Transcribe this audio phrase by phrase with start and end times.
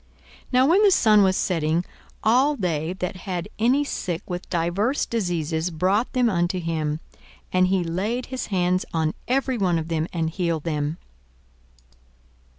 [0.45, 1.85] 42:004:040 Now when the sun was setting,
[2.23, 6.99] all they that had any sick with divers diseases brought them unto him;
[7.53, 10.97] and he laid his hands on every one of them, and healed them.